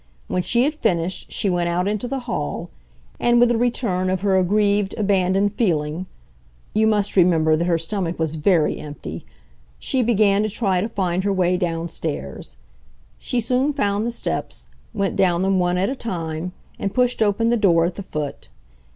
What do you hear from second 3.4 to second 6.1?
a return of her aggrieved, abandoned feeling